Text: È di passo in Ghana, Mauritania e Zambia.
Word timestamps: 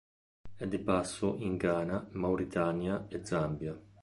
È 0.55 0.65
di 0.65 0.79
passo 0.79 1.35
in 1.37 1.57
Ghana, 1.57 2.07
Mauritania 2.13 3.05
e 3.07 3.23
Zambia. 3.23 3.79